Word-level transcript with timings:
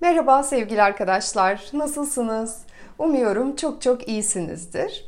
Merhaba 0.00 0.42
sevgili 0.42 0.82
arkadaşlar. 0.82 1.64
Nasılsınız? 1.72 2.58
Umuyorum 2.98 3.56
çok 3.56 3.82
çok 3.82 4.08
iyisinizdir. 4.08 5.04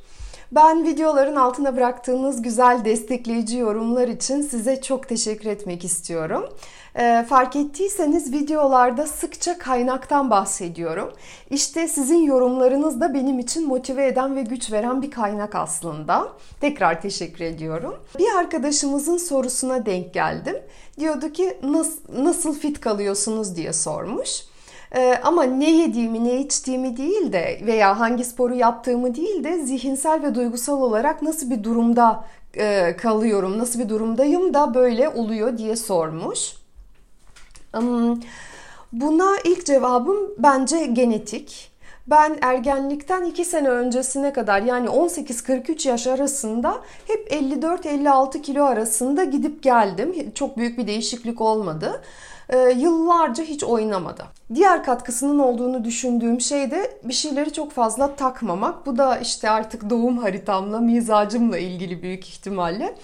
Ben 0.53 0.87
videoların 0.87 1.37
altına 1.37 1.77
bıraktığınız 1.77 2.43
güzel 2.43 2.85
destekleyici 2.85 3.59
yorumlar 3.59 4.09
için 4.09 4.43
size 4.43 4.81
çok 4.81 5.09
teşekkür 5.09 5.51
etmek 5.51 5.85
istiyorum. 5.85 6.49
E, 6.95 7.25
fark 7.29 7.57
ettiyseniz 7.57 8.33
videolarda 8.33 9.07
sıkça 9.07 9.59
kaynaktan 9.59 10.31
bahsediyorum. 10.31 11.13
İşte 11.51 11.89
sizin 11.89 12.23
yorumlarınız 12.23 13.01
da 13.01 13.15
benim 13.15 13.39
için 13.39 13.69
motive 13.69 14.07
eden 14.07 14.37
ve 14.37 14.43
güç 14.43 14.73
veren 14.73 15.03
bir 15.03 15.11
kaynak 15.11 15.55
aslında. 15.55 16.29
Tekrar 16.61 17.03
teşekkür 17.03 17.45
ediyorum. 17.45 17.95
Bir 18.19 18.39
arkadaşımızın 18.39 19.17
sorusuna 19.17 19.87
denk 19.87 20.15
geldim. 20.15 20.57
Diyordu 20.99 21.33
ki 21.33 21.59
nasıl 22.13 22.55
fit 22.55 22.81
kalıyorsunuz 22.81 23.57
diye 23.57 23.73
sormuş. 23.73 24.52
Ee, 24.95 25.21
ama 25.23 25.45
ne 25.45 25.71
yediğimi, 25.71 26.25
ne 26.25 26.41
içtiğimi 26.41 26.97
değil 26.97 27.33
de 27.33 27.61
veya 27.67 28.01
hangi 28.01 28.25
sporu 28.25 28.55
yaptığımı 28.55 29.15
değil 29.15 29.45
de 29.45 29.59
zihinsel 29.59 30.23
ve 30.23 30.35
duygusal 30.35 30.83
olarak 30.83 31.23
nasıl 31.23 31.51
bir 31.51 31.65
durumda 31.65 32.25
e, 32.55 32.97
kalıyorum, 32.97 33.59
nasıl 33.59 33.81
bir 33.81 33.89
durumdayım 33.89 34.55
da 34.55 34.75
böyle 34.75 35.09
oluyor 35.09 35.59
diye 35.59 35.77
sormuş. 35.77 36.53
Buna 38.93 39.37
ilk 39.45 39.67
cevabım 39.67 40.19
bence 40.39 40.87
genetik. 40.87 41.73
Ben 42.07 42.39
ergenlikten 42.43 43.25
2 43.25 43.45
sene 43.45 43.69
öncesine 43.69 44.33
kadar 44.33 44.63
yani 44.63 44.89
18-43 44.89 45.89
yaş 45.89 46.07
arasında 46.07 46.81
hep 47.07 47.33
54-56 47.33 48.43
kilo 48.43 48.65
arasında 48.65 49.25
gidip 49.25 49.63
geldim. 49.63 50.33
Çok 50.35 50.57
büyük 50.57 50.79
bir 50.79 50.87
değişiklik 50.87 51.41
olmadı. 51.41 52.03
Ee, 52.53 52.75
yıllarca 52.77 53.45
hiç 53.45 53.65
oynamadı. 53.65 54.25
Diğer 54.55 54.85
katkısının 54.85 55.39
olduğunu 55.39 55.85
düşündüğüm 55.85 56.41
şey 56.41 56.71
de 56.71 56.99
bir 57.05 57.13
şeyleri 57.15 57.53
çok 57.53 57.73
fazla 57.73 58.17
takmamak. 58.17 58.87
Bu 58.87 58.99
da 58.99 59.19
işte 59.19 59.51
artık 59.51 59.91
doğum 59.91 60.19
haritamla, 60.19 60.81
mizacımla 60.81 61.59
ilgili 61.59 62.03
büyük 62.03 62.29
ihtimalle. 62.29 62.95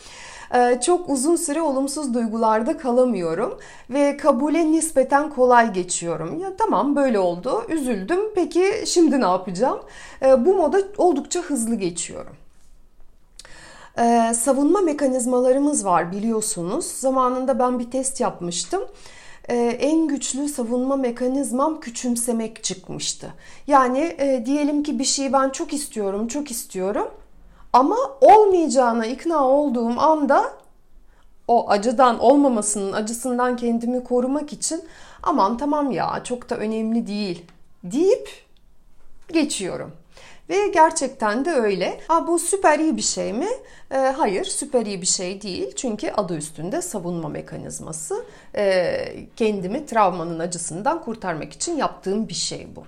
Ee, 0.55 0.81
çok 0.83 1.11
uzun 1.11 1.37
süre 1.37 1.63
olumsuz 1.63 2.15
duygularda 2.15 2.79
kalamıyorum 2.79 3.59
ve 3.91 4.17
kabule 4.17 4.73
nispeten 4.73 5.31
kolay 5.31 5.73
geçiyorum. 5.73 6.41
Ya 6.41 6.57
tamam 6.57 6.97
böyle 6.97 7.19
oldu, 7.19 7.65
üzüldüm. 7.69 8.21
Peki 8.35 8.85
şimdi 8.87 9.21
ne 9.21 9.27
yapacağım? 9.27 9.79
Ee, 10.23 10.47
bu 10.47 10.55
moda 10.55 10.79
oldukça 10.99 11.41
hızlı 11.41 11.75
geçiyorum. 11.75 12.37
Ee, 13.99 14.33
savunma 14.35 14.81
mekanizmalarımız 14.81 15.85
var 15.85 16.13
biliyorsunuz. 16.13 16.87
Zamanında 16.87 17.59
ben 17.59 17.79
bir 17.79 17.91
test 17.91 18.21
yapmıştım 18.21 18.83
en 19.57 20.09
güçlü 20.09 20.49
savunma 20.49 20.97
mekanizmam 20.97 21.81
küçümsemek 21.81 22.65
çıkmıştı. 22.65 23.35
Yani 23.67 24.17
e, 24.19 24.43
diyelim 24.47 24.83
ki 24.83 24.99
bir 24.99 25.05
şeyi 25.05 25.33
ben 25.33 25.51
çok 25.51 25.73
istiyorum, 25.73 26.29
çok 26.29 26.51
istiyorum 26.51 27.09
ama 27.73 27.97
olmayacağına 28.21 29.07
ikna 29.07 29.49
olduğum 29.49 30.01
anda 30.01 30.53
o 31.49 31.71
acıdan 31.71 32.19
olmamasının 32.19 32.93
acısından 32.93 33.57
kendimi 33.57 34.05
korumak 34.05 34.53
için 34.53 34.85
aman 35.23 35.57
tamam 35.57 35.91
ya 35.91 36.21
çok 36.25 36.51
da 36.51 36.57
önemli 36.57 37.07
değil 37.07 37.45
deyip 37.85 38.29
geçiyorum. 39.33 39.93
Ve 40.49 40.69
gerçekten 40.69 41.45
de 41.45 41.51
öyle. 41.51 42.01
Ha, 42.09 42.27
bu 42.27 42.39
süper 42.39 42.79
iyi 42.79 42.97
bir 42.97 43.03
şey 43.03 43.33
mi? 43.33 43.49
E, 43.91 43.97
hayır 43.97 44.45
süper 44.45 44.87
iyi 44.87 45.03
bir 45.03 45.07
şey 45.07 45.43
değil. 45.43 45.75
Çünkü 45.77 46.11
adı 46.11 46.37
üstünde 46.37 46.83
savunma 46.83 47.29
mekanizması. 47.29 48.25
E, 48.57 49.27
kendimi 49.37 49.87
travmanın 49.87 50.39
acısından 50.39 51.05
kurtarmak 51.05 51.53
için 51.53 51.77
yaptığım 51.77 52.29
bir 52.29 52.35
şey 52.35 52.69
bu. 52.77 52.85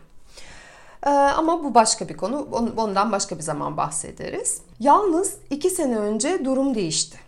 Ee, 1.06 1.10
ama 1.10 1.64
bu 1.64 1.74
başka 1.74 2.08
bir 2.08 2.16
konu. 2.16 2.48
Ondan 2.76 3.12
başka 3.12 3.38
bir 3.38 3.42
zaman 3.42 3.76
bahsederiz. 3.76 4.62
Yalnız 4.80 5.36
iki 5.50 5.70
sene 5.70 5.98
önce 5.98 6.44
durum 6.44 6.74
değişti. 6.74 7.18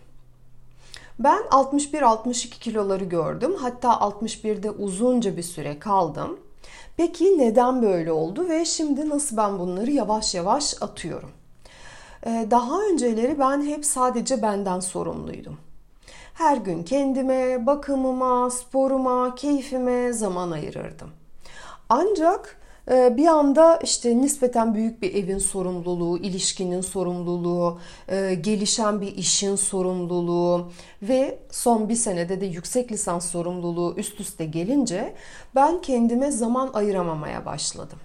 Ben 1.19 1.41
61-62 1.41 2.49
kiloları 2.49 3.03
gördüm. 3.03 3.55
Hatta 3.55 3.93
61'de 3.93 4.71
uzunca 4.71 5.37
bir 5.37 5.43
süre 5.43 5.79
kaldım. 5.79 6.39
Peki 6.97 7.37
neden 7.37 7.81
böyle 7.81 8.11
oldu 8.11 8.49
ve 8.49 8.65
şimdi 8.65 9.09
nasıl 9.09 9.37
ben 9.37 9.59
bunları 9.59 9.91
yavaş 9.91 10.35
yavaş 10.35 10.75
atıyorum? 10.81 11.31
Ee, 12.25 12.47
daha 12.51 12.81
önceleri 12.81 13.39
ben 13.39 13.65
hep 13.65 13.85
sadece 13.85 14.41
benden 14.41 14.79
sorumluydum. 14.79 15.57
Her 16.33 16.57
gün 16.57 16.83
kendime, 16.83 17.65
bakımıma, 17.65 18.49
sporuma, 18.49 19.35
keyfime 19.35 20.13
zaman 20.13 20.51
ayırırdım. 20.51 21.11
Ancak 21.89 22.59
bir 22.89 23.25
anda 23.25 23.79
işte 23.83 24.17
nispeten 24.17 24.75
büyük 24.75 25.01
bir 25.01 25.15
evin 25.15 25.37
sorumluluğu, 25.37 26.17
ilişkinin 26.17 26.81
sorumluluğu, 26.81 27.79
e, 28.07 28.33
gelişen 28.33 29.01
bir 29.01 29.17
işin 29.17 29.55
sorumluluğu 29.55 30.71
ve 31.01 31.39
son 31.51 31.89
bir 31.89 31.95
senede 31.95 32.41
de 32.41 32.45
yüksek 32.45 32.91
lisans 32.91 33.31
sorumluluğu 33.31 33.95
üst 33.97 34.19
üste 34.19 34.45
gelince 34.45 35.13
ben 35.55 35.81
kendime 35.81 36.31
zaman 36.31 36.69
ayıramamaya 36.73 37.45
başladım. 37.45 37.99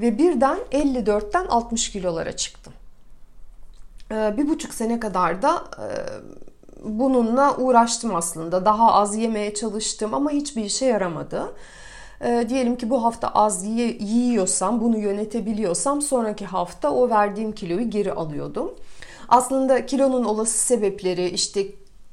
Ve 0.00 0.18
birden 0.18 0.58
54'ten 0.72 1.46
60 1.46 1.92
kilolara 1.92 2.36
çıktım. 2.36 2.72
Ee, 4.10 4.34
bir 4.36 4.48
buçuk 4.48 4.74
sene 4.74 5.00
kadar 5.00 5.42
da 5.42 5.64
e, 5.78 5.86
bununla 6.84 7.56
uğraştım 7.56 8.14
aslında. 8.14 8.64
Daha 8.64 8.92
az 8.92 9.16
yemeye 9.16 9.54
çalıştım 9.54 10.14
ama 10.14 10.30
hiçbir 10.30 10.64
işe 10.64 10.86
yaramadı. 10.86 11.52
E, 12.24 12.46
diyelim 12.48 12.76
ki 12.76 12.90
bu 12.90 13.04
hafta 13.04 13.28
az 13.28 13.64
yiyorsam, 13.64 14.80
bunu 14.80 14.98
yönetebiliyorsam 14.98 16.02
sonraki 16.02 16.46
hafta 16.46 16.90
o 16.90 17.10
verdiğim 17.10 17.52
kiloyu 17.52 17.90
geri 17.90 18.12
alıyordum. 18.12 18.74
Aslında 19.28 19.86
kilonun 19.86 20.24
olası 20.24 20.58
sebepleri, 20.58 21.28
işte 21.28 21.66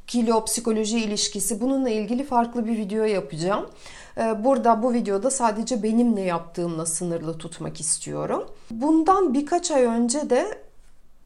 kilo 0.07 0.45
psikoloji 0.45 0.99
ilişkisi 0.99 1.61
bununla 1.61 1.89
ilgili 1.89 2.23
farklı 2.23 2.65
bir 2.65 2.77
video 2.77 3.03
yapacağım. 3.03 3.69
Ee, 4.17 4.43
burada 4.43 4.83
bu 4.83 4.93
videoda 4.93 5.31
sadece 5.31 5.83
benim 5.83 6.15
ne 6.15 6.21
yaptığımla 6.21 6.85
sınırlı 6.85 7.37
tutmak 7.37 7.79
istiyorum. 7.79 8.43
Bundan 8.71 9.33
birkaç 9.33 9.71
ay 9.71 9.83
önce 9.83 10.29
de 10.29 10.61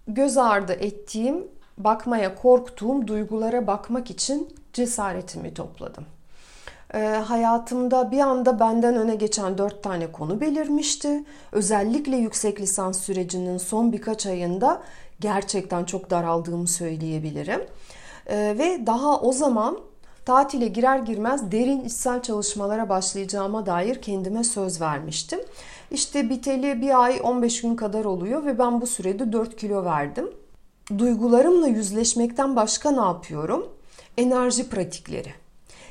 göz 0.07 0.38
ardı 0.38 0.74
ettiğim, 0.74 1.47
bakmaya 1.78 2.35
korktuğum 2.35 3.07
duygulara 3.07 3.68
bakmak 3.68 4.12
için 4.12 4.50
cesaretimi 4.74 5.53
topladım 5.53 6.06
e, 6.95 7.00
hayatımda 7.00 8.11
bir 8.11 8.19
anda 8.19 8.59
benden 8.59 8.95
öne 8.95 9.16
geçen 9.16 9.57
dört 9.57 9.83
tane 9.83 10.11
konu 10.11 10.41
belirmişti. 10.41 11.23
Özellikle 11.51 12.16
yüksek 12.17 12.61
lisans 12.61 13.01
sürecinin 13.01 13.57
son 13.57 13.91
birkaç 13.91 14.25
ayında 14.25 14.81
gerçekten 15.19 15.83
çok 15.83 16.09
daraldığımı 16.09 16.67
söyleyebilirim. 16.67 17.61
E, 18.28 18.56
ve 18.57 18.88
daha 18.88 19.19
o 19.19 19.31
zaman 19.31 19.79
tatile 20.25 20.67
girer 20.67 21.00
girmez 21.00 21.51
derin 21.51 21.85
içsel 21.85 22.22
çalışmalara 22.22 22.89
başlayacağıma 22.89 23.66
dair 23.66 24.01
kendime 24.01 24.44
söz 24.44 24.81
vermiştim. 24.81 25.39
İşte 25.91 26.29
biteli 26.29 26.81
bir 26.81 27.03
ay 27.03 27.19
15 27.23 27.62
gün 27.62 27.75
kadar 27.75 28.06
oluyor 28.06 28.45
ve 28.45 28.59
ben 28.59 28.81
bu 28.81 28.88
sürede 28.88 29.31
4 29.31 29.56
kilo 29.56 29.85
verdim. 29.85 30.29
Duygularımla 30.97 31.67
yüzleşmekten 31.67 32.56
başka 32.56 32.91
ne 32.91 33.01
yapıyorum? 33.01 33.67
Enerji 34.17 34.69
pratikleri. 34.69 35.44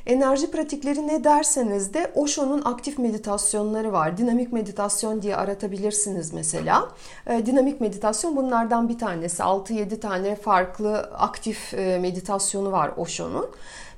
Enerji 0.06 0.50
pratikleri 0.50 1.06
ne 1.06 1.24
derseniz 1.24 1.94
de 1.94 2.10
Osho'nun 2.14 2.62
aktif 2.64 2.98
meditasyonları 2.98 3.92
var. 3.92 4.16
Dinamik 4.16 4.52
meditasyon 4.52 5.22
diye 5.22 5.36
aratabilirsiniz 5.36 6.32
mesela. 6.32 6.88
E, 7.26 7.46
dinamik 7.46 7.80
meditasyon 7.80 8.36
bunlardan 8.36 8.88
bir 8.88 8.98
tanesi. 8.98 9.42
6-7 9.42 10.00
tane 10.00 10.36
farklı 10.36 10.98
aktif 10.98 11.74
e, 11.74 11.98
meditasyonu 11.98 12.72
var 12.72 12.90
Osho'nun. 12.96 13.46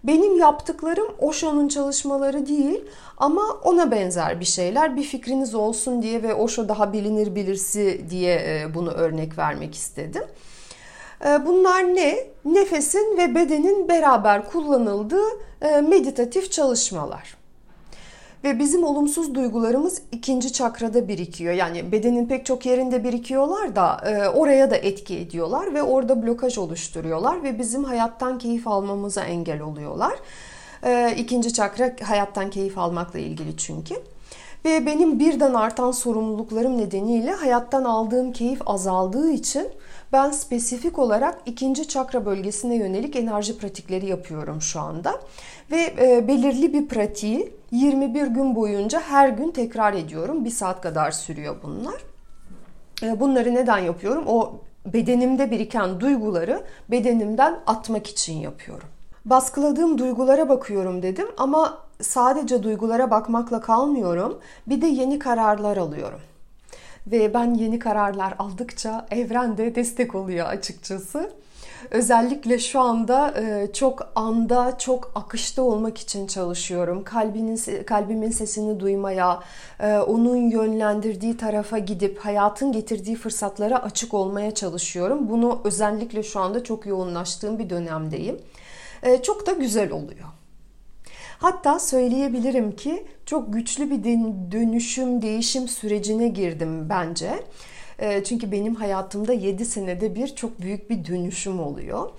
Benim 0.04 0.38
yaptıklarım 0.38 1.06
Osho'nun 1.18 1.68
çalışmaları 1.68 2.46
değil 2.46 2.84
ama 3.16 3.42
ona 3.64 3.90
benzer 3.90 4.40
bir 4.40 4.44
şeyler. 4.44 4.96
Bir 4.96 5.04
fikriniz 5.04 5.54
olsun 5.54 6.02
diye 6.02 6.22
ve 6.22 6.34
Osho 6.34 6.68
daha 6.68 6.92
bilinir 6.92 7.34
bilirsi 7.34 8.06
diye 8.10 8.34
e, 8.34 8.74
bunu 8.74 8.90
örnek 8.90 9.38
vermek 9.38 9.74
istedim. 9.74 10.22
Ee, 11.24 11.46
bunlar 11.46 11.94
ne? 11.94 12.16
Nefesin 12.44 13.16
ve 13.18 13.34
bedenin 13.34 13.88
beraber 13.88 14.50
kullanıldığı 14.50 15.26
e, 15.62 15.80
meditatif 15.80 16.52
çalışmalar. 16.52 17.36
Ve 18.44 18.58
bizim 18.58 18.84
olumsuz 18.84 19.34
duygularımız 19.34 20.02
ikinci 20.12 20.52
çakrada 20.52 21.08
birikiyor. 21.08 21.54
Yani 21.54 21.92
bedenin 21.92 22.26
pek 22.26 22.46
çok 22.46 22.66
yerinde 22.66 23.04
birikiyorlar 23.04 23.76
da 23.76 24.00
e, 24.06 24.28
oraya 24.28 24.70
da 24.70 24.76
etki 24.76 25.18
ediyorlar 25.18 25.74
ve 25.74 25.82
orada 25.82 26.22
blokaj 26.22 26.58
oluşturuyorlar 26.58 27.42
ve 27.42 27.58
bizim 27.58 27.84
hayattan 27.84 28.38
keyif 28.38 28.68
almamıza 28.68 29.24
engel 29.24 29.60
oluyorlar. 29.60 30.14
E, 30.82 31.14
ikinci 31.16 31.52
çakra 31.52 31.96
hayattan 32.02 32.50
keyif 32.50 32.78
almakla 32.78 33.18
ilgili 33.18 33.56
çünkü. 33.56 33.94
Ve 34.66 34.86
benim 34.86 35.18
birden 35.18 35.54
artan 35.54 35.90
sorumluluklarım 35.90 36.78
nedeniyle 36.78 37.32
hayattan 37.32 37.84
aldığım 37.84 38.32
keyif 38.32 38.60
azaldığı 38.66 39.30
için 39.30 39.68
ben 40.12 40.30
spesifik 40.30 40.98
olarak 40.98 41.38
ikinci 41.46 41.88
çakra 41.88 42.26
bölgesine 42.26 42.74
yönelik 42.74 43.16
enerji 43.16 43.58
pratikleri 43.58 44.06
yapıyorum 44.06 44.62
şu 44.62 44.80
anda. 44.80 45.20
Ve 45.70 45.94
e, 45.98 46.28
belirli 46.28 46.72
bir 46.72 46.88
pratiği 46.88 47.52
21 47.70 48.26
gün 48.26 48.56
boyunca 48.56 49.00
her 49.00 49.28
gün 49.28 49.50
tekrar 49.50 49.92
ediyorum. 49.94 50.44
Bir 50.44 50.50
saat 50.50 50.80
kadar 50.80 51.10
sürüyor 51.10 51.56
bunlar. 51.62 52.02
E, 53.02 53.20
bunları 53.20 53.54
neden 53.54 53.78
yapıyorum? 53.78 54.24
O 54.26 54.60
bedenimde 54.86 55.50
biriken 55.50 56.00
duyguları 56.00 56.62
bedenimden 56.90 57.60
atmak 57.66 58.06
için 58.06 58.34
yapıyorum. 58.34 58.88
Baskıladığım 59.24 59.98
duygulara 59.98 60.48
bakıyorum 60.48 61.02
dedim 61.02 61.28
ama 61.36 61.85
sadece 62.00 62.62
duygulara 62.62 63.10
bakmakla 63.10 63.60
kalmıyorum. 63.60 64.38
Bir 64.66 64.82
de 64.82 64.86
yeni 64.86 65.18
kararlar 65.18 65.76
alıyorum. 65.76 66.20
Ve 67.06 67.34
ben 67.34 67.54
yeni 67.54 67.78
kararlar 67.78 68.34
aldıkça 68.38 69.06
evren 69.10 69.56
de 69.56 69.74
destek 69.74 70.14
oluyor 70.14 70.46
açıkçası. 70.46 71.30
Özellikle 71.90 72.58
şu 72.58 72.80
anda 72.80 73.34
e, 73.40 73.72
çok 73.72 74.08
anda, 74.14 74.78
çok 74.78 75.12
akışta 75.14 75.62
olmak 75.62 75.98
için 75.98 76.26
çalışıyorum. 76.26 77.04
Kalbinin 77.04 77.84
kalbimin 77.84 78.30
sesini 78.30 78.80
duymaya, 78.80 79.40
e, 79.80 79.98
onun 79.98 80.36
yönlendirdiği 80.36 81.36
tarafa 81.36 81.78
gidip 81.78 82.18
hayatın 82.18 82.72
getirdiği 82.72 83.16
fırsatlara 83.16 83.82
açık 83.82 84.14
olmaya 84.14 84.54
çalışıyorum. 84.54 85.28
Bunu 85.28 85.60
özellikle 85.64 86.22
şu 86.22 86.40
anda 86.40 86.64
çok 86.64 86.86
yoğunlaştığım 86.86 87.58
bir 87.58 87.70
dönemdeyim. 87.70 88.40
E, 89.02 89.22
çok 89.22 89.46
da 89.46 89.52
güzel 89.52 89.90
oluyor. 89.90 90.28
Hatta 91.38 91.78
söyleyebilirim 91.78 92.76
ki 92.76 93.06
çok 93.26 93.52
güçlü 93.52 93.90
bir 93.90 94.04
dönüşüm, 94.52 95.22
değişim 95.22 95.68
sürecine 95.68 96.28
girdim 96.28 96.88
bence. 96.88 97.30
Ee, 97.98 98.24
çünkü 98.24 98.52
benim 98.52 98.74
hayatımda 98.74 99.32
7 99.32 99.64
senede 99.64 100.14
bir 100.14 100.28
çok 100.34 100.60
büyük 100.60 100.90
bir 100.90 101.04
dönüşüm 101.04 101.60
oluyor. 101.60 102.10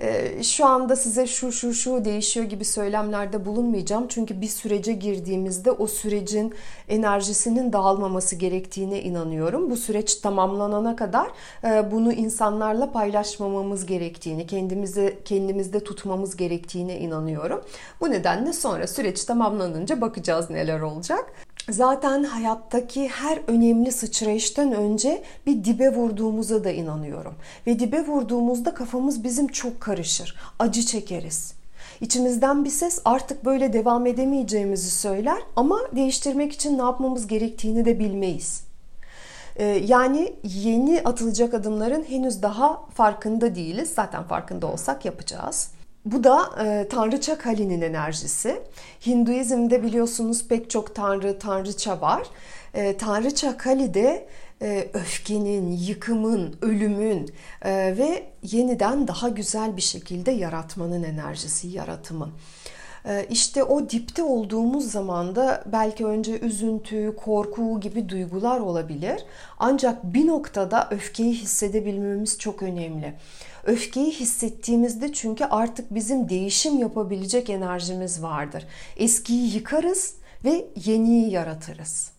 Ee, 0.00 0.42
şu 0.42 0.66
anda 0.66 0.96
size 0.96 1.26
şu 1.26 1.52
şu 1.52 1.74
şu 1.74 2.04
değişiyor 2.04 2.46
gibi 2.46 2.64
söylemlerde 2.64 3.46
bulunmayacağım. 3.46 4.08
Çünkü 4.08 4.40
bir 4.40 4.46
sürece 4.46 4.92
girdiğimizde 4.92 5.70
o 5.70 5.86
sürecin 5.86 6.54
enerjisinin 6.88 7.72
dağılmaması 7.72 8.36
gerektiğine 8.36 9.02
inanıyorum. 9.02 9.70
Bu 9.70 9.76
süreç 9.76 10.14
tamamlanana 10.14 10.96
kadar 10.96 11.26
e, 11.64 11.90
bunu 11.90 12.12
insanlarla 12.12 12.92
paylaşmamamız 12.92 13.86
gerektiğini, 13.86 14.46
kendimizi 14.46 15.18
kendimizde 15.24 15.84
tutmamız 15.84 16.36
gerektiğine 16.36 16.98
inanıyorum. 16.98 17.64
Bu 18.00 18.10
nedenle 18.10 18.52
sonra 18.52 18.86
süreç 18.86 19.24
tamamlanınca 19.24 20.00
bakacağız 20.00 20.50
neler 20.50 20.80
olacak. 20.80 21.32
Zaten 21.70 22.24
hayattaki 22.24 23.08
her 23.08 23.38
önemli 23.46 23.92
sıçrayıştan 23.92 24.72
önce 24.72 25.22
bir 25.46 25.64
dibe 25.64 25.94
vurduğumuza 25.94 26.64
da 26.64 26.70
inanıyorum. 26.70 27.34
Ve 27.66 27.78
dibe 27.78 28.06
vurduğumuzda 28.06 28.74
kafamız 28.74 29.24
bizim 29.24 29.48
çok 29.48 29.80
karışır. 29.80 30.36
Acı 30.58 30.82
çekeriz. 30.82 31.54
İçimizden 32.00 32.64
bir 32.64 32.70
ses 32.70 33.00
artık 33.04 33.44
böyle 33.44 33.72
devam 33.72 34.06
edemeyeceğimizi 34.06 34.90
söyler 34.90 35.38
ama 35.56 35.80
değiştirmek 35.96 36.52
için 36.52 36.78
ne 36.78 36.82
yapmamız 36.82 37.26
gerektiğini 37.26 37.84
de 37.84 37.98
bilmeyiz. 37.98 38.64
Ee, 39.56 39.64
yani 39.64 40.34
yeni 40.44 41.02
atılacak 41.04 41.54
adımların 41.54 42.04
henüz 42.04 42.42
daha 42.42 42.86
farkında 42.94 43.54
değiliz. 43.54 43.92
Zaten 43.94 44.24
farkında 44.24 44.66
olsak 44.66 45.04
yapacağız. 45.04 45.70
Bu 46.04 46.24
da 46.24 46.50
e, 46.64 46.88
Tanrıça 46.88 47.38
Kali'nin 47.38 47.80
enerjisi. 47.80 48.62
Hinduizm'de 49.06 49.82
biliyorsunuz 49.82 50.48
pek 50.48 50.70
çok 50.70 50.94
tanrı, 50.94 51.38
tanrıça 51.38 52.00
var. 52.00 52.22
E, 52.74 52.96
Tanrıça 52.96 53.56
Kali 53.56 53.94
de 53.94 54.26
e, 54.62 54.88
öfkenin, 54.94 55.72
yıkımın, 55.72 56.56
ölümün 56.62 57.34
e, 57.62 57.70
ve 57.98 58.26
yeniden 58.42 59.08
daha 59.08 59.28
güzel 59.28 59.76
bir 59.76 59.82
şekilde 59.82 60.30
yaratmanın 60.30 61.02
enerjisi, 61.02 61.68
yaratımın. 61.68 62.32
E, 63.06 63.26
işte 63.30 63.64
o 63.64 63.90
dipte 63.90 64.22
olduğumuz 64.22 64.92
zaman 64.92 65.36
da 65.36 65.62
belki 65.66 66.06
önce 66.06 66.38
üzüntü, 66.38 67.16
korku 67.16 67.80
gibi 67.80 68.08
duygular 68.08 68.60
olabilir. 68.60 69.24
Ancak 69.58 70.04
bir 70.04 70.26
noktada 70.26 70.88
öfkeyi 70.90 71.34
hissedebilmemiz 71.34 72.38
çok 72.38 72.62
önemli. 72.62 73.14
Öfkeyi 73.64 74.10
hissettiğimizde 74.10 75.12
çünkü 75.12 75.44
artık 75.44 75.94
bizim 75.94 76.28
değişim 76.28 76.78
yapabilecek 76.78 77.50
enerjimiz 77.50 78.22
vardır. 78.22 78.66
Eskiyi 78.96 79.54
yıkarız 79.54 80.14
ve 80.44 80.66
yeniyi 80.84 81.30
yaratırız. 81.30 82.10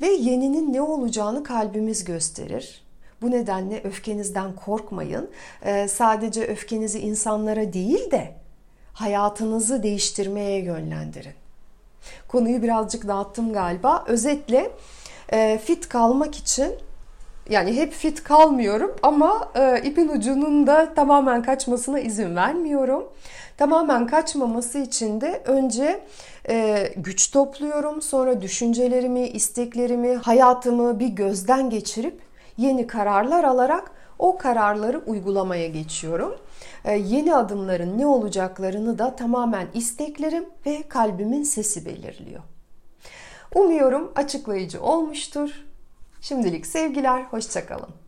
Ve 0.00 0.08
yeninin 0.08 0.72
ne 0.72 0.82
olacağını 0.82 1.44
kalbimiz 1.44 2.04
gösterir. 2.04 2.82
Bu 3.22 3.30
nedenle 3.30 3.80
öfkenizden 3.84 4.56
korkmayın. 4.56 5.30
Ee, 5.64 5.88
sadece 5.88 6.46
öfkenizi 6.46 6.98
insanlara 6.98 7.72
değil 7.72 8.10
de 8.10 8.34
hayatınızı 8.92 9.82
değiştirmeye 9.82 10.62
yönlendirin. 10.62 11.34
Konuyu 12.28 12.62
birazcık 12.62 13.08
dağıttım 13.08 13.52
galiba. 13.52 14.04
Özetle 14.06 14.70
e, 15.32 15.60
fit 15.64 15.88
kalmak 15.88 16.34
için 16.34 16.74
yani 17.50 17.76
hep 17.76 17.92
fit 17.92 18.24
kalmıyorum 18.24 18.96
ama 19.02 19.48
e, 19.54 19.82
ipin 19.84 20.08
ucunun 20.08 20.66
da 20.66 20.94
tamamen 20.94 21.42
kaçmasına 21.42 22.00
izin 22.00 22.36
vermiyorum. 22.36 23.04
Tamamen 23.56 24.06
kaçmaması 24.06 24.78
için 24.78 25.20
de 25.20 25.42
önce 25.44 26.00
e, 26.48 26.86
güç 26.96 27.30
topluyorum. 27.30 28.02
Sonra 28.02 28.42
düşüncelerimi, 28.42 29.28
isteklerimi, 29.28 30.14
hayatımı 30.14 30.98
bir 30.98 31.08
gözden 31.08 31.70
geçirip 31.70 32.20
yeni 32.56 32.86
kararlar 32.86 33.44
alarak 33.44 33.90
o 34.20 34.38
kararları 34.38 35.02
uygulamaya 35.06 35.68
geçiyorum. 35.68 36.36
E, 36.84 36.96
yeni 36.96 37.34
adımların 37.34 37.98
ne 37.98 38.06
olacaklarını 38.06 38.98
da 38.98 39.16
tamamen 39.16 39.66
isteklerim 39.74 40.44
ve 40.66 40.82
kalbimin 40.88 41.42
sesi 41.42 41.86
belirliyor. 41.86 42.42
Umuyorum 43.54 44.12
açıklayıcı 44.16 44.82
olmuştur. 44.82 45.50
Şimdilik 46.20 46.66
sevgiler, 46.66 47.22
hoşçakalın. 47.22 47.99